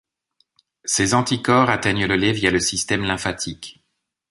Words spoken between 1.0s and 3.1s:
anticorps atteignent le lait via le système